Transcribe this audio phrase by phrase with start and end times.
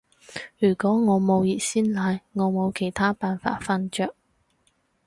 [0.57, 4.15] 如果我冇熱鮮奶，我冇其他辦法瞓着